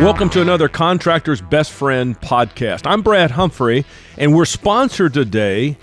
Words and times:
Welcome 0.00 0.30
to 0.30 0.40
another 0.40 0.68
Contractor's 0.68 1.40
Best 1.40 1.70
Friend 1.70 2.20
podcast. 2.20 2.82
I'm 2.86 3.02
Brad 3.02 3.30
Humphrey, 3.32 3.84
and 4.16 4.34
we're 4.34 4.44
sponsored 4.44 5.14
today 5.14 5.76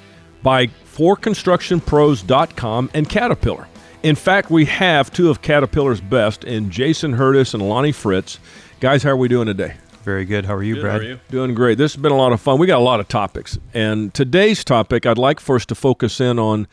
by 0.44 0.68
ForConstructionPros.com 0.68 2.92
and 2.94 3.10
Caterpillar. 3.10 3.68
In 4.04 4.16
fact, 4.16 4.52
we 4.52 4.66
have 4.66 5.10
two 5.12 5.30
of 5.30 5.42
Caterpillar's 5.42 6.02
best 6.02 6.44
in 6.44 6.70
Jason 6.70 7.14
Hurtis 7.14 7.54
and 7.54 7.64
Lonnie 7.68 7.94
Fritz. 7.94 8.40
Guys, 8.82 9.04
how 9.04 9.12
are 9.12 9.18
we 9.18 9.30
doing 9.30 9.48
today? 9.48 9.76
Very 10.04 10.26
good. 10.26 10.46
How 10.46 10.56
are 10.56 10.64
you, 10.64 10.76
good, 10.76 10.82
Brad? 10.82 11.02
Are 11.02 11.04
you? 11.04 11.20
Doing 11.30 11.56
great. 11.56 11.78
This 11.78 11.94
has 11.94 12.02
been 12.02 12.12
a 12.12 12.18
lot 12.18 12.34
of 12.34 12.42
fun. 12.42 12.60
We 12.60 12.68
got 12.68 12.80
a 12.80 12.84
lot 12.84 13.00
of 13.00 13.08
topics. 13.08 13.58
And 13.74 14.14
today's 14.14 14.66
topic, 14.66 15.06
I'd 15.06 15.18
like 15.18 15.40
for 15.40 15.56
us 15.56 15.66
to 15.68 15.76
focus 15.76 16.20
in 16.20 16.40
on 16.40 16.68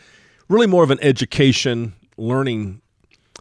really 0.48 0.66
more 0.66 0.82
of 0.82 0.90
an 0.90 0.98
education, 1.00 1.92
learning 2.16 2.80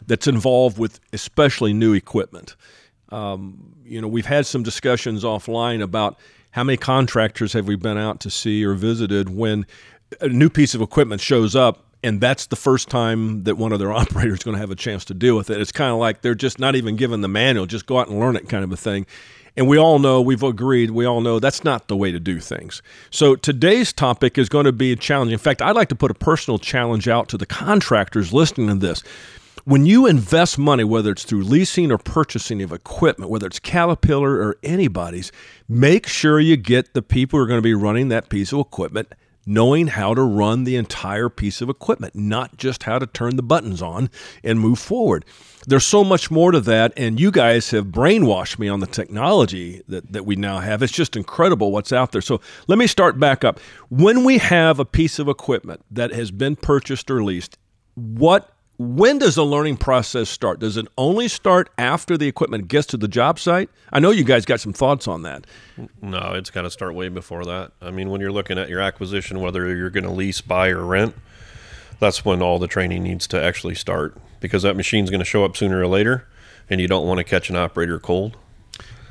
that's 0.06 0.26
involved 0.26 0.78
with 0.78 1.00
especially 1.12 1.72
new 1.72 1.94
equipment. 1.94 2.56
Um, 3.10 3.74
you 3.84 4.00
know, 4.00 4.08
we've 4.08 4.26
had 4.26 4.46
some 4.46 4.62
discussions 4.62 5.24
offline 5.24 5.82
about 5.82 6.18
how 6.52 6.64
many 6.64 6.76
contractors 6.76 7.52
have 7.52 7.66
we 7.66 7.76
been 7.76 7.98
out 7.98 8.20
to 8.20 8.30
see 8.30 8.64
or 8.64 8.74
visited 8.74 9.28
when 9.34 9.66
a 10.20 10.28
new 10.28 10.48
piece 10.48 10.74
of 10.74 10.80
equipment 10.80 11.20
shows 11.20 11.56
up 11.56 11.86
and 12.04 12.20
that's 12.20 12.46
the 12.46 12.56
first 12.56 12.88
time 12.88 13.44
that 13.44 13.56
one 13.56 13.72
of 13.72 13.78
their 13.78 13.92
operators 14.02 14.38
is 14.38 14.44
going 14.44 14.54
to 14.54 14.60
have 14.60 14.70
a 14.70 14.76
chance 14.76 15.04
to 15.06 15.14
deal 15.14 15.36
with 15.36 15.50
it. 15.50 15.60
It's 15.60 15.72
kind 15.72 15.92
of 15.92 15.98
like 15.98 16.22
they're 16.22 16.34
just 16.34 16.58
not 16.58 16.74
even 16.74 16.96
given 16.96 17.20
the 17.20 17.28
manual, 17.28 17.66
just 17.66 17.86
go 17.86 17.98
out 17.98 18.08
and 18.08 18.18
learn 18.18 18.36
it 18.36 18.48
kind 18.48 18.64
of 18.64 18.72
a 18.72 18.76
thing. 18.76 19.06
And 19.54 19.68
we 19.68 19.76
all 19.76 19.98
know, 19.98 20.22
we've 20.22 20.42
agreed, 20.42 20.92
we 20.92 21.04
all 21.04 21.20
know 21.20 21.38
that's 21.38 21.62
not 21.62 21.88
the 21.88 21.96
way 21.96 22.10
to 22.10 22.18
do 22.18 22.40
things. 22.40 22.80
So 23.10 23.36
today's 23.36 23.92
topic 23.92 24.38
is 24.38 24.48
going 24.48 24.64
to 24.64 24.72
be 24.72 24.92
a 24.92 24.96
challenge. 24.96 25.30
In 25.30 25.38
fact, 25.38 25.60
I'd 25.60 25.76
like 25.76 25.90
to 25.90 25.94
put 25.94 26.10
a 26.10 26.14
personal 26.14 26.58
challenge 26.58 27.06
out 27.06 27.28
to 27.28 27.36
the 27.36 27.44
contractors 27.44 28.32
listening 28.32 28.68
to 28.68 28.74
this 28.74 29.02
when 29.64 29.86
you 29.86 30.06
invest 30.06 30.58
money, 30.58 30.84
whether 30.84 31.12
it's 31.12 31.24
through 31.24 31.42
leasing 31.42 31.92
or 31.92 31.98
purchasing 31.98 32.62
of 32.62 32.72
equipment, 32.72 33.30
whether 33.30 33.46
it's 33.46 33.58
Caterpillar 33.58 34.32
or 34.36 34.56
anybody's, 34.62 35.30
make 35.68 36.06
sure 36.06 36.40
you 36.40 36.56
get 36.56 36.94
the 36.94 37.02
people 37.02 37.38
who 37.38 37.44
are 37.44 37.48
going 37.48 37.58
to 37.58 37.62
be 37.62 37.74
running 37.74 38.08
that 38.08 38.28
piece 38.28 38.52
of 38.52 38.58
equipment 38.58 39.12
knowing 39.46 39.88
how 39.88 40.14
to 40.14 40.22
run 40.22 40.64
the 40.64 40.76
entire 40.76 41.28
piece 41.28 41.60
of 41.60 41.68
equipment, 41.68 42.14
not 42.14 42.56
just 42.56 42.84
how 42.84 42.98
to 42.98 43.06
turn 43.06 43.36
the 43.36 43.42
buttons 43.42 43.82
on 43.82 44.10
and 44.44 44.60
move 44.60 44.78
forward. 44.78 45.24
There's 45.66 45.84
so 45.84 46.04
much 46.04 46.30
more 46.30 46.52
to 46.52 46.60
that, 46.60 46.92
and 46.96 47.20
you 47.20 47.30
guys 47.30 47.70
have 47.70 47.86
brainwashed 47.86 48.58
me 48.58 48.68
on 48.68 48.80
the 48.80 48.86
technology 48.86 49.82
that, 49.88 50.12
that 50.12 50.26
we 50.26 50.36
now 50.36 50.58
have. 50.58 50.82
It's 50.82 50.92
just 50.92 51.16
incredible 51.16 51.72
what's 51.72 51.92
out 51.92 52.12
there. 52.12 52.20
So 52.20 52.40
let 52.66 52.78
me 52.78 52.86
start 52.86 53.18
back 53.18 53.44
up. 53.44 53.60
When 53.88 54.24
we 54.24 54.38
have 54.38 54.78
a 54.78 54.84
piece 54.84 55.18
of 55.18 55.28
equipment 55.28 55.84
that 55.90 56.12
has 56.12 56.30
been 56.30 56.56
purchased 56.56 57.10
or 57.10 57.22
leased, 57.22 57.58
what 57.94 58.52
when 58.82 59.18
does 59.18 59.36
the 59.36 59.44
learning 59.44 59.76
process 59.76 60.28
start? 60.28 60.58
Does 60.58 60.76
it 60.76 60.86
only 60.98 61.28
start 61.28 61.70
after 61.78 62.18
the 62.18 62.26
equipment 62.26 62.66
gets 62.66 62.88
to 62.88 62.96
the 62.96 63.06
job 63.06 63.38
site? 63.38 63.70
I 63.92 64.00
know 64.00 64.10
you 64.10 64.24
guys 64.24 64.44
got 64.44 64.60
some 64.60 64.72
thoughts 64.72 65.06
on 65.06 65.22
that. 65.22 65.46
No, 66.00 66.32
it's 66.34 66.50
got 66.50 66.62
to 66.62 66.70
start 66.70 66.94
way 66.94 67.08
before 67.08 67.44
that. 67.44 67.72
I 67.80 67.92
mean, 67.92 68.10
when 68.10 68.20
you're 68.20 68.32
looking 68.32 68.58
at 68.58 68.68
your 68.68 68.80
acquisition, 68.80 69.40
whether 69.40 69.74
you're 69.74 69.90
going 69.90 70.04
to 70.04 70.10
lease, 70.10 70.40
buy, 70.40 70.68
or 70.70 70.84
rent, 70.84 71.14
that's 72.00 72.24
when 72.24 72.42
all 72.42 72.58
the 72.58 72.66
training 72.66 73.04
needs 73.04 73.28
to 73.28 73.40
actually 73.40 73.76
start 73.76 74.16
because 74.40 74.64
that 74.64 74.74
machine's 74.74 75.10
going 75.10 75.20
to 75.20 75.24
show 75.24 75.44
up 75.44 75.56
sooner 75.56 75.80
or 75.80 75.86
later, 75.86 76.26
and 76.68 76.80
you 76.80 76.88
don't 76.88 77.06
want 77.06 77.18
to 77.18 77.24
catch 77.24 77.48
an 77.50 77.56
operator 77.56 78.00
cold. 78.00 78.36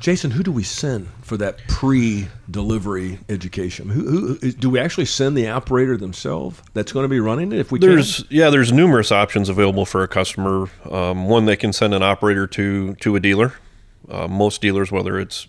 Jason, 0.02 0.32
who 0.32 0.42
do 0.42 0.50
we 0.50 0.64
send 0.64 1.06
for 1.22 1.36
that 1.36 1.58
pre-delivery 1.68 3.20
education? 3.28 3.88
Who, 3.88 4.34
who 4.34 4.50
do 4.50 4.68
we 4.68 4.80
actually 4.80 5.04
send 5.04 5.36
the 5.36 5.48
operator 5.48 5.96
themselves 5.96 6.60
that's 6.74 6.90
going 6.90 7.04
to 7.04 7.08
be 7.08 7.20
running 7.20 7.52
it? 7.52 7.60
If 7.60 7.70
we 7.70 7.78
there's 7.78 8.24
can? 8.24 8.26
yeah, 8.28 8.50
there's 8.50 8.72
numerous 8.72 9.12
options 9.12 9.48
available 9.48 9.86
for 9.86 10.02
a 10.02 10.08
customer. 10.08 10.68
Um, 10.90 11.28
one, 11.28 11.44
they 11.44 11.54
can 11.54 11.72
send 11.72 11.94
an 11.94 12.02
operator 12.02 12.48
to 12.48 12.96
to 12.96 13.14
a 13.14 13.20
dealer. 13.20 13.54
Uh, 14.08 14.26
most 14.26 14.60
dealers, 14.60 14.90
whether 14.90 15.20
it's 15.20 15.46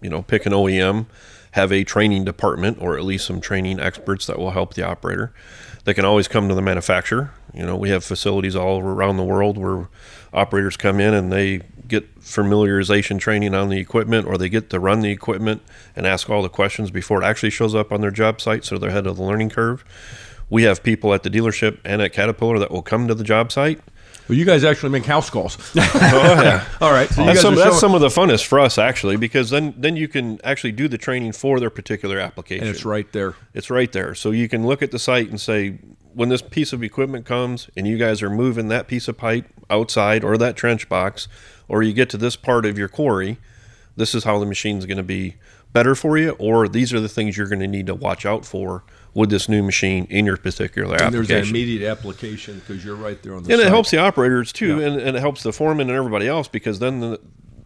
you 0.00 0.10
know 0.10 0.20
pick 0.20 0.46
an 0.46 0.52
OEM, 0.52 1.06
have 1.52 1.70
a 1.70 1.84
training 1.84 2.24
department 2.24 2.78
or 2.80 2.98
at 2.98 3.04
least 3.04 3.24
some 3.24 3.40
training 3.40 3.78
experts 3.78 4.26
that 4.26 4.36
will 4.36 4.50
help 4.50 4.74
the 4.74 4.82
operator. 4.82 5.32
They 5.84 5.94
can 5.94 6.04
always 6.04 6.26
come 6.26 6.48
to 6.48 6.56
the 6.56 6.62
manufacturer. 6.62 7.32
You 7.54 7.64
know, 7.64 7.76
we 7.76 7.90
have 7.90 8.02
facilities 8.02 8.56
all 8.56 8.80
around 8.80 9.16
the 9.16 9.24
world 9.24 9.58
where 9.58 9.88
operators 10.32 10.76
come 10.76 10.98
in 10.98 11.14
and 11.14 11.32
they 11.32 11.60
get 11.88 12.20
familiarization 12.20 13.18
training 13.18 13.54
on 13.54 13.68
the 13.68 13.78
equipment 13.78 14.26
or 14.26 14.38
they 14.38 14.48
get 14.48 14.70
to 14.70 14.80
run 14.80 15.00
the 15.00 15.10
equipment 15.10 15.62
and 15.96 16.06
ask 16.06 16.30
all 16.30 16.42
the 16.42 16.48
questions 16.48 16.90
before 16.90 17.22
it 17.22 17.24
actually 17.24 17.50
shows 17.50 17.74
up 17.74 17.92
on 17.92 18.00
their 18.00 18.10
job 18.10 18.40
site 18.40 18.64
so 18.64 18.78
they're 18.78 18.90
ahead 18.90 19.06
of 19.06 19.16
the 19.16 19.22
learning 19.22 19.50
curve. 19.50 19.84
We 20.48 20.64
have 20.64 20.82
people 20.82 21.14
at 21.14 21.22
the 21.22 21.30
dealership 21.30 21.78
and 21.84 22.02
at 22.02 22.12
Caterpillar 22.12 22.58
that 22.58 22.70
will 22.70 22.82
come 22.82 23.08
to 23.08 23.14
the 23.14 23.24
job 23.24 23.50
site. 23.50 23.80
Well, 24.28 24.38
you 24.38 24.44
guys 24.44 24.64
actually 24.64 24.90
make 24.90 25.04
house 25.04 25.30
calls. 25.30 25.58
oh 25.76 25.80
yeah. 26.42 26.66
All 26.80 26.92
right. 26.92 27.08
So 27.08 27.24
that's, 27.24 27.40
some, 27.40 27.54
that's 27.54 27.80
some, 27.80 27.94
of 27.94 28.00
the 28.00 28.08
funnest 28.08 28.46
for 28.46 28.60
us 28.60 28.78
actually, 28.78 29.16
because 29.16 29.50
then 29.50 29.74
then 29.76 29.96
you 29.96 30.08
can 30.08 30.40
actually 30.44 30.72
do 30.72 30.88
the 30.88 30.98
training 30.98 31.32
for 31.32 31.58
their 31.58 31.70
particular 31.70 32.18
application. 32.18 32.66
And 32.66 32.74
it's 32.74 32.84
right 32.84 33.10
there. 33.12 33.34
It's 33.52 33.68
right 33.68 33.90
there. 33.90 34.14
So 34.14 34.30
you 34.30 34.48
can 34.48 34.66
look 34.66 34.82
at 34.82 34.90
the 34.90 34.98
site 34.98 35.28
and 35.28 35.40
say, 35.40 35.78
when 36.14 36.28
this 36.28 36.42
piece 36.42 36.72
of 36.72 36.82
equipment 36.82 37.26
comes 37.26 37.68
and 37.76 37.86
you 37.86 37.98
guys 37.98 38.22
are 38.22 38.30
moving 38.30 38.68
that 38.68 38.86
piece 38.86 39.08
of 39.08 39.16
pipe 39.16 39.46
outside 39.72 40.22
or 40.22 40.36
that 40.38 40.56
trench 40.56 40.88
box, 40.88 41.26
or 41.68 41.82
you 41.82 41.92
get 41.92 42.10
to 42.10 42.16
this 42.16 42.36
part 42.36 42.66
of 42.66 42.78
your 42.78 42.88
quarry, 42.88 43.38
this 43.96 44.14
is 44.14 44.24
how 44.24 44.38
the 44.38 44.46
machine's 44.46 44.86
going 44.86 44.98
to 44.98 45.02
be 45.02 45.36
better 45.72 45.94
for 45.94 46.18
you, 46.18 46.30
or 46.38 46.68
these 46.68 46.92
are 46.92 47.00
the 47.00 47.08
things 47.08 47.36
you're 47.36 47.48
going 47.48 47.60
to 47.60 47.66
need 47.66 47.86
to 47.86 47.94
watch 47.94 48.26
out 48.26 48.44
for 48.44 48.84
with 49.14 49.30
this 49.30 49.48
new 49.48 49.62
machine 49.62 50.06
in 50.10 50.24
your 50.24 50.36
particular 50.36 50.94
and 50.94 51.02
application. 51.02 51.26
There's 51.26 51.48
an 51.48 51.54
immediate 51.54 51.90
application 51.90 52.58
because 52.60 52.84
you're 52.84 52.96
right 52.96 53.20
there 53.22 53.34
on 53.34 53.42
the. 53.42 53.52
And 53.52 53.60
site. 53.60 53.66
it 53.66 53.70
helps 53.70 53.90
the 53.90 53.98
operators 53.98 54.52
too, 54.52 54.80
yeah. 54.80 54.86
and, 54.86 55.00
and, 55.00 55.16
it 55.16 55.20
helps 55.20 55.42
the 55.42 55.52
foreman 55.52 55.88
and 55.88 55.96
everybody 55.96 56.28
else 56.28 56.48
because 56.48 56.78
then 56.78 57.00
the, 57.00 57.20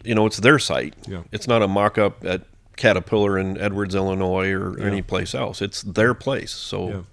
you 0.04 0.14
know 0.14 0.26
it's 0.26 0.38
their 0.38 0.58
site. 0.58 0.94
Yeah. 1.06 1.22
It's 1.32 1.46
not 1.46 1.62
a 1.62 1.68
mock-up 1.68 2.24
at 2.24 2.42
Caterpillar 2.76 3.38
in 3.38 3.58
Edwards, 3.58 3.94
Illinois, 3.94 4.52
or 4.52 4.78
yeah. 4.78 4.86
any 4.86 5.02
place 5.02 5.34
else. 5.34 5.62
It's 5.62 5.82
their 5.82 6.14
place, 6.14 6.52
so 6.52 7.06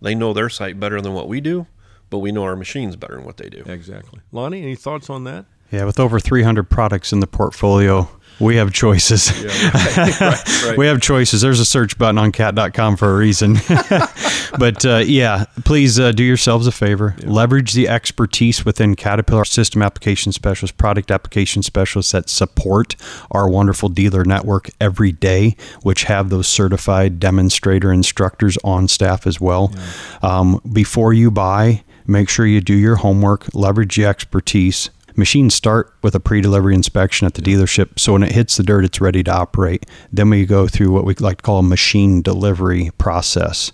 they 0.00 0.14
know 0.14 0.32
their 0.32 0.48
site 0.48 0.78
better 0.78 1.00
than 1.00 1.14
what 1.14 1.28
we 1.28 1.40
do, 1.40 1.66
but 2.10 2.18
we 2.18 2.32
know 2.32 2.44
our 2.44 2.56
machines 2.56 2.96
better 2.96 3.16
than 3.16 3.24
what 3.24 3.36
they 3.36 3.48
do. 3.48 3.62
Exactly. 3.66 4.20
Lonnie, 4.32 4.62
any 4.62 4.76
thoughts 4.76 5.10
on 5.10 5.24
that? 5.24 5.46
Yeah, 5.72 5.84
with 5.84 5.98
over 5.98 6.20
300 6.20 6.70
products 6.70 7.12
in 7.12 7.18
the 7.20 7.26
portfolio, 7.26 8.08
we 8.38 8.56
have 8.56 8.72
choices. 8.72 9.30
Yeah, 9.42 9.70
right, 9.70 9.96
right, 10.20 10.64
right. 10.64 10.78
we 10.78 10.86
have 10.86 11.00
choices. 11.00 11.40
There's 11.40 11.58
a 11.58 11.64
search 11.64 11.98
button 11.98 12.18
on 12.18 12.30
cat.com 12.32 12.96
for 12.96 13.12
a 13.12 13.16
reason. 13.16 13.54
but 14.58 14.84
uh, 14.84 15.02
yeah, 15.04 15.46
please 15.64 15.98
uh, 15.98 16.12
do 16.12 16.22
yourselves 16.22 16.66
a 16.66 16.72
favor. 16.72 17.16
Yeah. 17.18 17.30
Leverage 17.30 17.72
the 17.72 17.88
expertise 17.88 18.64
within 18.64 18.94
Caterpillar 18.94 19.44
system 19.44 19.82
application 19.82 20.32
specialists, 20.32 20.76
product 20.76 21.10
application 21.10 21.62
specialists 21.62 22.12
that 22.12 22.28
support 22.28 22.94
our 23.32 23.48
wonderful 23.48 23.88
dealer 23.88 24.24
network 24.24 24.68
every 24.80 25.12
day, 25.12 25.56
which 25.82 26.04
have 26.04 26.28
those 26.28 26.46
certified 26.46 27.18
demonstrator 27.18 27.92
instructors 27.92 28.56
on 28.62 28.86
staff 28.86 29.26
as 29.26 29.40
well. 29.40 29.72
Yeah. 29.74 29.82
Um, 30.22 30.60
before 30.72 31.12
you 31.12 31.30
buy, 31.30 31.82
make 32.06 32.28
sure 32.28 32.46
you 32.46 32.60
do 32.60 32.74
your 32.74 32.96
homework, 32.96 33.54
leverage 33.54 33.96
the 33.96 34.06
expertise 34.06 34.90
Machines 35.18 35.54
start 35.54 35.94
with 36.02 36.14
a 36.14 36.20
pre-delivery 36.20 36.74
inspection 36.74 37.26
at 37.26 37.32
the 37.32 37.40
dealership, 37.40 37.98
so 37.98 38.12
when 38.12 38.22
it 38.22 38.32
hits 38.32 38.58
the 38.58 38.62
dirt, 38.62 38.84
it's 38.84 39.00
ready 39.00 39.24
to 39.24 39.32
operate. 39.32 39.86
Then 40.12 40.28
we 40.28 40.44
go 40.44 40.68
through 40.68 40.92
what 40.92 41.06
we 41.06 41.14
like 41.14 41.38
to 41.38 41.42
call 41.42 41.60
a 41.60 41.62
machine 41.62 42.20
delivery 42.20 42.90
process, 42.98 43.72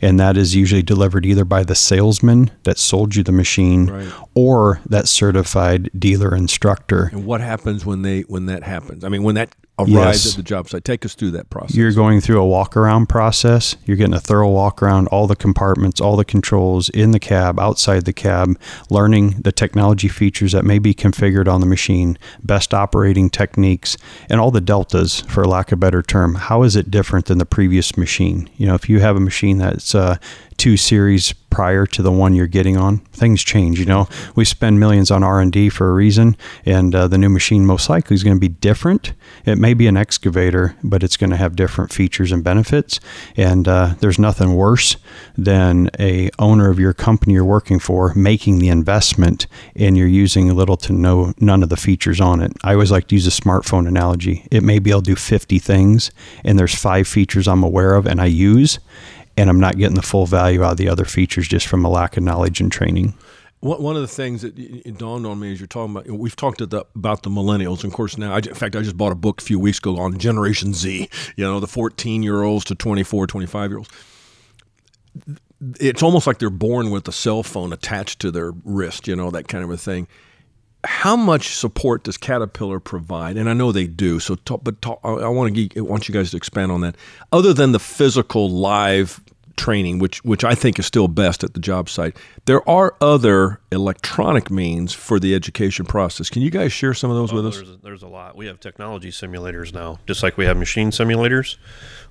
and 0.00 0.20
that 0.20 0.36
is 0.36 0.54
usually 0.54 0.84
delivered 0.84 1.26
either 1.26 1.44
by 1.44 1.64
the 1.64 1.74
salesman 1.74 2.52
that 2.62 2.78
sold 2.78 3.16
you 3.16 3.24
the 3.24 3.32
machine 3.32 3.86
right. 3.86 4.12
or 4.36 4.80
that 4.86 5.08
certified 5.08 5.90
dealer 5.98 6.32
instructor. 6.32 7.10
And 7.10 7.26
what 7.26 7.40
happens 7.40 7.84
when 7.84 8.02
they 8.02 8.20
when 8.20 8.46
that 8.46 8.62
happens? 8.62 9.02
I 9.02 9.08
mean, 9.08 9.24
when 9.24 9.34
that 9.34 9.52
arrives 9.78 10.24
yes. 10.24 10.32
at 10.32 10.36
the 10.36 10.42
job 10.42 10.68
site. 10.68 10.84
Take 10.84 11.04
us 11.04 11.14
through 11.14 11.32
that 11.32 11.50
process. 11.50 11.76
You're 11.76 11.92
going 11.92 12.20
through 12.20 12.40
a 12.40 12.46
walk 12.46 12.76
around 12.76 13.08
process. 13.08 13.76
You're 13.84 13.96
getting 13.96 14.14
a 14.14 14.20
thorough 14.20 14.50
walk 14.50 14.82
around 14.82 15.08
all 15.08 15.26
the 15.26 15.36
compartments, 15.36 16.00
all 16.00 16.16
the 16.16 16.24
controls 16.24 16.88
in 16.90 17.10
the 17.10 17.18
cab, 17.18 17.58
outside 17.58 18.04
the 18.04 18.12
cab, 18.12 18.58
learning 18.88 19.40
the 19.42 19.52
technology 19.52 20.08
features 20.08 20.52
that 20.52 20.64
may 20.64 20.78
be 20.78 20.94
configured 20.94 21.48
on 21.48 21.60
the 21.60 21.66
machine, 21.66 22.18
best 22.42 22.72
operating 22.72 23.28
techniques, 23.28 23.96
and 24.30 24.40
all 24.40 24.50
the 24.50 24.60
deltas, 24.60 25.20
for 25.22 25.44
lack 25.44 25.72
of 25.72 25.78
a 25.78 25.80
better 25.80 26.02
term. 26.02 26.36
How 26.36 26.62
is 26.62 26.76
it 26.76 26.90
different 26.90 27.26
than 27.26 27.38
the 27.38 27.46
previous 27.46 27.96
machine? 27.96 28.48
You 28.56 28.66
know, 28.66 28.74
if 28.74 28.88
you 28.88 29.00
have 29.00 29.16
a 29.16 29.20
machine 29.20 29.58
that's 29.58 29.94
uh, 29.94 30.18
two 30.56 30.76
series 30.76 31.32
prior 31.50 31.86
to 31.86 32.02
the 32.02 32.10
one 32.10 32.34
you're 32.34 32.48
getting 32.48 32.76
on. 32.76 32.98
Things 33.12 33.42
change 33.42 33.78
you 33.78 33.86
know? 33.86 34.08
We 34.34 34.44
spend 34.44 34.80
millions 34.80 35.10
on 35.10 35.22
r&d 35.22 35.68
for 35.68 35.88
a 35.88 35.94
reason 35.94 36.36
and 36.64 36.94
uh, 36.94 37.06
the 37.06 37.16
new 37.16 37.28
machine 37.28 37.64
most 37.64 37.88
likely 37.88 38.14
is 38.14 38.24
going 38.24 38.36
to 38.36 38.40
be 38.40 38.48
different. 38.48 39.12
It 39.44 39.56
may 39.56 39.72
be 39.72 39.86
an 39.86 39.96
excavator 39.96 40.76
but 40.82 41.04
it's 41.04 41.16
going 41.16 41.30
to 41.30 41.36
have 41.36 41.54
different 41.54 41.92
features 41.92 42.32
and 42.32 42.42
benefits 42.42 42.98
and 43.36 43.68
uh, 43.68 43.94
there's 44.00 44.18
nothing 44.18 44.54
worse 44.54 44.96
than 45.38 45.90
a 46.00 46.28
owner 46.40 46.70
of 46.70 46.80
your 46.80 46.92
company 46.92 47.34
you're 47.34 47.44
working 47.44 47.78
for 47.78 48.12
making 48.14 48.58
the 48.58 48.68
investment 48.68 49.46
and 49.76 49.96
you're 49.96 50.08
using 50.08 50.52
little 50.54 50.76
to 50.78 50.92
no 50.92 51.34
none 51.38 51.62
of 51.62 51.68
the 51.68 51.76
features 51.76 52.20
on 52.20 52.40
it. 52.40 52.52
I 52.64 52.72
always 52.72 52.90
like 52.90 53.06
to 53.08 53.14
use 53.14 53.26
a 53.26 53.42
smartphone 53.42 53.86
analogy. 53.86 54.46
It 54.50 54.64
may 54.64 54.80
be 54.80 54.90
able 54.90 55.02
to 55.02 55.12
do 55.12 55.16
50 55.16 55.58
things 55.60 56.10
and 56.42 56.58
there's 56.58 56.74
five 56.74 57.06
features 57.06 57.48
i'm 57.48 57.62
aware 57.62 57.94
of 57.94 58.06
and 58.06 58.20
i 58.20 58.26
use 58.26 58.78
and 59.36 59.50
I'm 59.50 59.60
not 59.60 59.76
getting 59.76 59.96
the 59.96 60.02
full 60.02 60.26
value 60.26 60.62
out 60.62 60.72
of 60.72 60.76
the 60.78 60.88
other 60.88 61.04
features 61.04 61.48
just 61.48 61.66
from 61.66 61.84
a 61.84 61.88
lack 61.88 62.16
of 62.16 62.22
knowledge 62.22 62.60
and 62.60 62.70
training. 62.70 63.14
One 63.60 63.96
of 63.96 64.02
the 64.02 64.08
things 64.08 64.42
that 64.42 64.54
dawned 64.98 65.24
on 65.24 65.40
me 65.40 65.50
as 65.50 65.58
you're 65.58 65.66
talking 65.66 65.96
about, 65.96 66.06
we've 66.06 66.36
talked 66.36 66.60
about 66.60 67.22
the 67.22 67.30
millennials. 67.30 67.82
And 67.82 67.86
of 67.86 67.94
course, 67.94 68.18
now, 68.18 68.34
I, 68.34 68.36
in 68.36 68.54
fact, 68.54 68.76
I 68.76 68.82
just 68.82 68.98
bought 68.98 69.12
a 69.12 69.14
book 69.14 69.40
a 69.40 69.44
few 69.44 69.58
weeks 69.58 69.78
ago 69.78 69.96
on 69.96 70.18
Generation 70.18 70.74
Z, 70.74 71.08
you 71.36 71.44
know, 71.44 71.60
the 71.60 71.66
14 71.66 72.22
year 72.22 72.42
olds 72.42 72.66
to 72.66 72.74
24, 72.74 73.26
25 73.26 73.70
year 73.70 73.78
olds. 73.78 73.90
It's 75.80 76.02
almost 76.02 76.26
like 76.26 76.40
they're 76.40 76.50
born 76.50 76.90
with 76.90 77.08
a 77.08 77.12
cell 77.12 77.42
phone 77.42 77.72
attached 77.72 78.20
to 78.20 78.30
their 78.30 78.52
wrist, 78.64 79.08
you 79.08 79.16
know, 79.16 79.30
that 79.30 79.48
kind 79.48 79.64
of 79.64 79.70
a 79.70 79.78
thing. 79.78 80.08
How 80.84 81.16
much 81.16 81.56
support 81.56 82.04
does 82.04 82.16
Caterpillar 82.16 82.80
provide? 82.80 83.36
And 83.36 83.48
I 83.48 83.54
know 83.54 83.72
they 83.72 83.86
do. 83.86 84.20
So, 84.20 84.34
talk, 84.36 84.62
but 84.62 84.80
talk, 84.82 85.00
I 85.02 85.28
want 85.28 85.54
to 85.54 85.70
I 85.76 85.80
want 85.80 86.08
you 86.08 86.14
guys 86.14 86.30
to 86.32 86.36
expand 86.36 86.70
on 86.70 86.82
that. 86.82 86.96
Other 87.32 87.52
than 87.52 87.72
the 87.72 87.78
physical 87.78 88.50
live 88.50 89.20
training, 89.56 89.98
which 89.98 90.24
which 90.24 90.44
I 90.44 90.54
think 90.54 90.78
is 90.78 90.86
still 90.86 91.08
best 91.08 91.44
at 91.44 91.54
the 91.54 91.60
job 91.60 91.88
site. 91.88 92.16
There 92.46 92.68
are 92.68 92.94
other 93.00 93.60
electronic 93.70 94.50
means 94.50 94.92
for 94.92 95.18
the 95.20 95.34
education 95.34 95.84
process. 95.84 96.30
Can 96.30 96.42
you 96.42 96.50
guys 96.50 96.72
share 96.72 96.94
some 96.94 97.10
of 97.10 97.16
those 97.16 97.32
with 97.32 97.46
us? 97.46 97.56
There's, 97.56 97.76
there's 97.82 98.02
a 98.02 98.08
lot. 98.08 98.36
We 98.36 98.46
have 98.46 98.60
technology 98.60 99.10
simulators 99.10 99.72
now, 99.72 99.98
just 100.06 100.22
like 100.22 100.36
we 100.36 100.44
have 100.44 100.56
machine 100.56 100.90
simulators. 100.90 101.56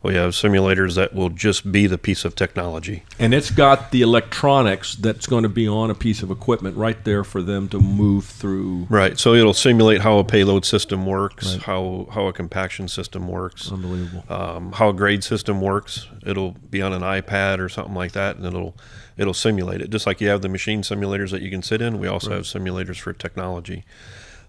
We 0.01 0.15
have 0.15 0.31
simulators 0.31 0.95
that 0.95 1.13
will 1.13 1.29
just 1.29 1.71
be 1.71 1.87
the 1.87 1.97
piece 1.97 2.25
of 2.25 2.35
technology. 2.35 3.03
And 3.19 3.33
it's 3.33 3.49
got 3.49 3.91
the 3.91 4.01
electronics 4.01 4.95
that's 4.95 5.27
going 5.27 5.43
to 5.43 5.49
be 5.49 5.65
on 5.65 5.89
a 5.89 5.95
piece 5.95 6.21
of 6.21 6.29
equipment 6.29 6.75
right 6.75 7.01
there 7.05 7.23
for 7.23 7.41
them 7.41 7.69
to 7.69 7.79
move 7.79 8.25
through. 8.25 8.87
Right. 8.89 9.17
So 9.17 9.33
it'll 9.33 9.53
simulate 9.53 10.01
how 10.01 10.17
a 10.17 10.25
payload 10.25 10.65
system 10.65 11.05
works, 11.05 11.53
right. 11.53 11.63
how 11.63 12.07
how 12.11 12.27
a 12.27 12.33
compaction 12.33 12.89
system 12.89 13.29
works, 13.29 13.71
unbelievable, 13.71 14.25
um, 14.27 14.73
how 14.73 14.89
a 14.89 14.93
grade 14.93 15.23
system 15.23 15.61
works. 15.61 16.07
It'll 16.25 16.51
be 16.51 16.81
on 16.81 16.91
an 16.91 17.01
iPad 17.01 17.32
or 17.59 17.69
something 17.69 17.95
like 17.95 18.13
that, 18.13 18.37
and 18.37 18.45
it'll 18.45 18.75
it'll 19.17 19.33
simulate 19.33 19.81
it 19.81 19.89
just 19.89 20.07
like 20.07 20.21
you 20.21 20.27
have 20.29 20.41
the 20.41 20.49
machine 20.49 20.81
simulators 20.81 21.31
that 21.31 21.41
you 21.41 21.49
can 21.49 21.61
sit 21.61 21.81
in. 21.81 21.99
We 21.99 22.07
also 22.07 22.29
right. 22.29 22.37
have 22.37 22.45
simulators 22.45 22.99
for 22.99 23.13
technology. 23.13 23.85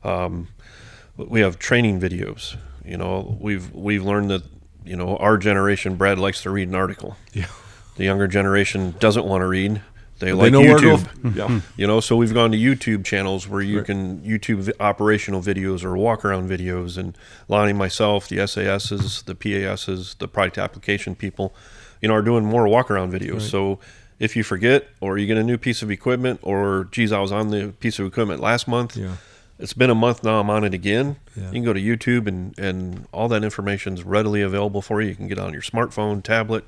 Um, 0.02 0.48
we 1.16 1.40
have 1.40 1.58
training 1.58 2.00
videos. 2.00 2.56
You 2.84 2.96
know, 2.96 3.36
we've 3.40 3.72
we've 3.72 4.02
learned 4.02 4.30
that 4.30 4.42
you 4.84 4.96
know, 4.96 5.16
our 5.16 5.38
generation, 5.38 5.96
Brad 5.96 6.18
likes 6.18 6.42
to 6.42 6.50
read 6.50 6.68
an 6.68 6.74
article. 6.74 7.16
Yeah. 7.32 7.46
The 7.96 8.04
younger 8.04 8.28
generation 8.28 8.94
doesn't 8.98 9.24
want 9.24 9.40
to 9.40 9.46
read. 9.46 9.80
They, 10.20 10.32
like 10.32 10.52
YouTube. 10.52 11.36
yeah. 11.36 11.48
Hmm. 11.48 11.58
You 11.76 11.86
know, 11.86 12.00
so 12.00 12.16
we've 12.16 12.32
gone 12.32 12.52
to 12.52 12.56
YouTube 12.56 13.04
channels 13.04 13.48
where 13.48 13.60
you 13.60 13.78
right. 13.78 13.86
can 13.86 14.20
YouTube 14.20 14.70
operational 14.78 15.42
videos 15.42 15.84
or 15.84 15.96
walk 15.96 16.24
around 16.24 16.48
videos. 16.48 16.96
And 16.96 17.16
Lonnie, 17.48 17.72
myself, 17.72 18.28
the 18.28 18.36
SASs, 18.36 19.24
the 19.24 19.34
PASs, 19.34 20.14
the 20.14 20.28
product 20.28 20.58
application 20.58 21.14
people, 21.14 21.54
you 22.00 22.08
know, 22.08 22.14
are 22.14 22.22
doing 22.22 22.44
more 22.44 22.68
walk 22.68 22.90
around 22.90 23.12
videos. 23.12 23.32
Right. 23.34 23.42
So 23.42 23.80
if 24.18 24.36
you 24.36 24.44
forget 24.44 24.88
or 25.00 25.18
you 25.18 25.26
get 25.26 25.36
a 25.36 25.42
new 25.42 25.58
piece 25.58 25.82
of 25.82 25.90
equipment 25.90 26.40
or, 26.42 26.88
geez, 26.92 27.10
I 27.10 27.18
was 27.18 27.32
on 27.32 27.50
the 27.50 27.74
piece 27.80 27.98
of 27.98 28.06
equipment 28.06 28.40
last 28.40 28.68
month. 28.68 28.96
Yeah 28.96 29.16
it's 29.58 29.72
been 29.72 29.90
a 29.90 29.94
month 29.94 30.24
now. 30.24 30.40
I'm 30.40 30.50
on 30.50 30.64
it 30.64 30.74
again. 30.74 31.16
Yeah. 31.36 31.46
You 31.46 31.52
can 31.52 31.64
go 31.64 31.72
to 31.72 31.80
YouTube 31.80 32.26
and 32.26 32.58
and 32.58 33.06
all 33.12 33.28
that 33.28 33.44
information 33.44 33.94
is 33.94 34.02
readily 34.02 34.42
available 34.42 34.82
for 34.82 35.00
you. 35.00 35.10
You 35.10 35.14
can 35.14 35.28
get 35.28 35.38
on 35.38 35.52
your 35.52 35.62
smartphone, 35.62 36.22
tablet, 36.22 36.64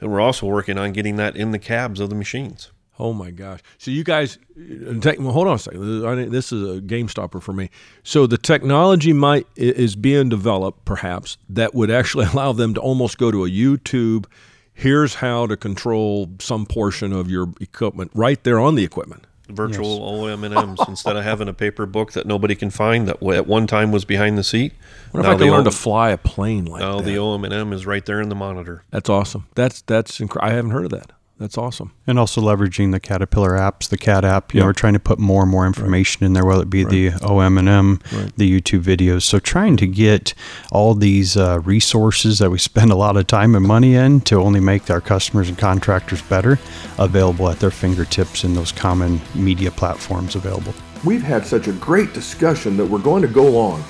and 0.00 0.10
we're 0.10 0.20
also 0.20 0.46
working 0.46 0.78
on 0.78 0.92
getting 0.92 1.16
that 1.16 1.36
in 1.36 1.50
the 1.50 1.58
cabs 1.58 2.00
of 2.00 2.08
the 2.08 2.14
machines. 2.14 2.70
Oh 2.98 3.14
my 3.14 3.30
gosh! 3.30 3.60
So 3.78 3.90
you 3.90 4.04
guys, 4.04 4.36
uh, 4.58 5.00
take, 5.00 5.18
well, 5.18 5.32
hold 5.32 5.48
on 5.48 5.54
a 5.54 5.58
second. 5.58 6.30
This 6.30 6.52
is 6.52 6.76
a 6.76 6.80
game 6.82 7.08
stopper 7.08 7.40
for 7.40 7.54
me. 7.54 7.70
So 8.02 8.26
the 8.26 8.36
technology 8.36 9.14
might 9.14 9.46
is 9.56 9.96
being 9.96 10.28
developed, 10.28 10.84
perhaps 10.84 11.38
that 11.48 11.74
would 11.74 11.90
actually 11.90 12.26
allow 12.32 12.52
them 12.52 12.74
to 12.74 12.80
almost 12.80 13.16
go 13.16 13.30
to 13.30 13.44
a 13.46 13.48
YouTube. 13.48 14.26
Here's 14.74 15.14
how 15.14 15.46
to 15.46 15.56
control 15.56 16.30
some 16.40 16.66
portion 16.66 17.12
of 17.12 17.30
your 17.30 17.52
equipment 17.60 18.10
right 18.14 18.42
there 18.44 18.60
on 18.60 18.74
the 18.74 18.84
equipment 18.84 19.24
virtual 19.52 20.28
yes. 20.28 20.38
OM&Ms 20.38 20.80
instead 20.88 21.16
of 21.16 21.24
having 21.24 21.48
a 21.48 21.52
paper 21.52 21.86
book 21.86 22.12
that 22.12 22.26
nobody 22.26 22.54
can 22.54 22.70
find 22.70 23.08
that 23.08 23.22
at 23.22 23.46
one 23.46 23.66
time 23.66 23.92
was 23.92 24.04
behind 24.04 24.38
the 24.38 24.44
seat. 24.44 24.72
What 25.10 25.22
now 25.22 25.32
if 25.32 25.36
I 25.36 25.38
can 25.38 25.50
learn 25.50 25.64
to 25.64 25.70
fly 25.70 26.10
a 26.10 26.16
plane 26.18 26.64
like 26.64 26.80
now 26.80 26.98
that? 26.98 27.04
the 27.04 27.18
OM&M 27.18 27.72
is 27.72 27.86
right 27.86 28.04
there 28.04 28.20
in 28.20 28.28
the 28.28 28.34
monitor. 28.34 28.84
That's 28.90 29.08
awesome. 29.08 29.46
That's 29.54 29.82
that's 29.82 30.18
inc- 30.18 30.42
I 30.42 30.50
haven't 30.50 30.70
heard 30.70 30.84
of 30.84 30.90
that. 30.90 31.12
That's 31.40 31.56
awesome. 31.56 31.92
And 32.06 32.18
also 32.18 32.42
leveraging 32.42 32.92
the 32.92 33.00
Caterpillar 33.00 33.52
apps, 33.52 33.88
the 33.88 33.96
CAT 33.96 34.26
app. 34.26 34.52
You 34.52 34.58
yep. 34.58 34.62
know, 34.62 34.68
we're 34.68 34.74
trying 34.74 34.92
to 34.92 35.00
put 35.00 35.18
more 35.18 35.40
and 35.40 35.50
more 35.50 35.66
information 35.66 36.20
right. 36.20 36.26
in 36.26 36.34
there, 36.34 36.44
whether 36.44 36.64
it 36.64 36.68
be 36.68 36.84
right. 36.84 36.90
the 36.90 37.12
OM&M, 37.24 37.98
right. 38.12 38.36
the 38.36 38.60
YouTube 38.60 38.82
videos. 38.82 39.22
So 39.22 39.38
trying 39.38 39.78
to 39.78 39.86
get 39.86 40.34
all 40.70 40.94
these 40.94 41.38
uh, 41.38 41.60
resources 41.60 42.40
that 42.40 42.50
we 42.50 42.58
spend 42.58 42.92
a 42.92 42.94
lot 42.94 43.16
of 43.16 43.26
time 43.26 43.54
and 43.54 43.66
money 43.66 43.94
in 43.94 44.20
to 44.22 44.36
only 44.36 44.60
make 44.60 44.90
our 44.90 45.00
customers 45.00 45.48
and 45.48 45.56
contractors 45.56 46.20
better 46.20 46.58
available 46.98 47.48
at 47.48 47.58
their 47.58 47.70
fingertips 47.70 48.44
in 48.44 48.52
those 48.52 48.70
common 48.70 49.18
media 49.34 49.70
platforms 49.70 50.36
available. 50.36 50.74
We've 51.06 51.22
had 51.22 51.46
such 51.46 51.68
a 51.68 51.72
great 51.72 52.12
discussion 52.12 52.76
that 52.76 52.84
we're 52.84 52.98
going 52.98 53.22
to 53.22 53.28
go 53.28 53.58
on. 53.58 53.82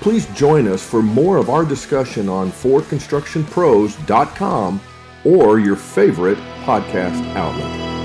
Please 0.00 0.26
join 0.34 0.66
us 0.66 0.84
for 0.84 1.02
more 1.02 1.36
of 1.36 1.50
our 1.50 1.64
discussion 1.64 2.28
on 2.28 2.50
ForConstructionPros.com 2.50 4.80
or 5.24 5.60
your 5.60 5.76
favorite 5.76 6.38
podcast 6.66 7.22
outlet. 7.36 7.95